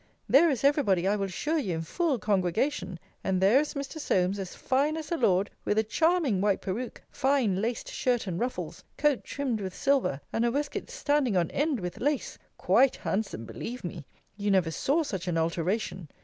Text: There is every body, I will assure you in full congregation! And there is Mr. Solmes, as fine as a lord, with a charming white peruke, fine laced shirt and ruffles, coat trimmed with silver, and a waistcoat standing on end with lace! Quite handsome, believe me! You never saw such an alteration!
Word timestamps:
There 0.27 0.49
is 0.49 0.63
every 0.63 0.81
body, 0.81 1.07
I 1.07 1.15
will 1.15 1.25
assure 1.27 1.59
you 1.59 1.75
in 1.75 1.83
full 1.83 2.17
congregation! 2.17 2.97
And 3.23 3.39
there 3.39 3.59
is 3.59 3.75
Mr. 3.75 3.99
Solmes, 3.99 4.39
as 4.39 4.55
fine 4.55 4.97
as 4.97 5.11
a 5.11 5.15
lord, 5.15 5.51
with 5.63 5.77
a 5.77 5.83
charming 5.83 6.41
white 6.41 6.59
peruke, 6.59 7.03
fine 7.11 7.61
laced 7.61 7.87
shirt 7.87 8.25
and 8.25 8.39
ruffles, 8.39 8.83
coat 8.97 9.23
trimmed 9.23 9.61
with 9.61 9.75
silver, 9.75 10.19
and 10.33 10.43
a 10.43 10.49
waistcoat 10.49 10.89
standing 10.89 11.37
on 11.37 11.51
end 11.51 11.79
with 11.79 11.99
lace! 11.99 12.39
Quite 12.57 12.95
handsome, 12.95 13.45
believe 13.45 13.83
me! 13.83 14.03
You 14.37 14.49
never 14.49 14.71
saw 14.71 15.03
such 15.03 15.27
an 15.27 15.37
alteration! 15.37 16.09